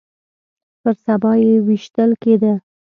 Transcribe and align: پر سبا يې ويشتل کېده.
پر 0.81 0.93
سبا 1.05 1.31
يې 1.43 1.53
ويشتل 1.67 2.11
کېده. 2.21 2.53